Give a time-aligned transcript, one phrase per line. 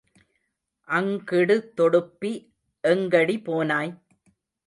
[0.89, 2.31] அங்கிடு தொடுப்பி
[2.83, 3.93] எங்கடி போனாய்?